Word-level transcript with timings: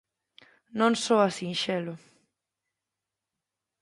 Non 0.79 0.93
soa 1.03 1.27
sinxelo... 1.37 1.93